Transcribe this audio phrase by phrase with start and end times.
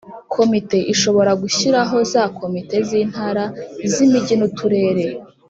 [0.35, 3.43] Komite ishobora gushyiraho za Komite z’Intara,
[3.85, 5.05] iz’ Imijyi n’ Uturere